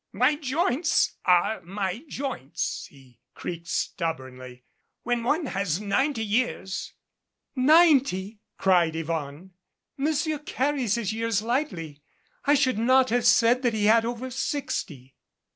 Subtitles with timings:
[0.13, 4.63] "My joints are my joints," he creaked stubbornly.
[5.03, 6.93] "When one has ninety years"
[7.55, 9.51] "Ninety!" cried Yvonne.
[9.97, 12.01] "Monsieur carries his years lightly.
[12.45, 15.13] I should not have said that he had over sixty."